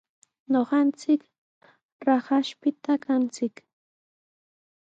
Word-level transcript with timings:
Ñuqanchik 0.51 1.21
Raqashpita 2.07 2.91
kanchik. 3.03 3.55